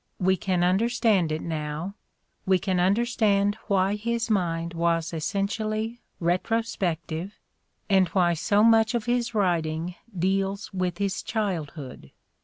We 0.17 0.35
can 0.35 0.63
understand 0.63 1.31
it 1.31 1.43
now; 1.43 1.93
we 2.47 2.57
can 2.57 2.79
understand 2.79 3.55
why 3.67 3.93
his 3.97 4.31
mind 4.31 4.73
was 4.73 5.13
essentially 5.13 6.01
retro 6.19 6.61
spective 6.61 7.33
and 7.87 8.07
why 8.07 8.33
so 8.33 8.63
much 8.63 8.95
of 8.95 9.05
his 9.05 9.35
writing 9.35 9.93
deals 10.17 10.73
with 10.73 10.97
his 10.97 11.21
childhood. 11.21 12.09